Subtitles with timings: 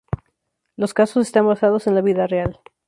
[0.77, 2.59] Los casos están basados en la vida real.